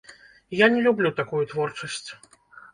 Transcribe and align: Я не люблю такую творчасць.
Я 0.65 0.69
не 0.77 0.81
люблю 0.87 1.11
такую 1.21 1.45
творчасць. 1.55 2.05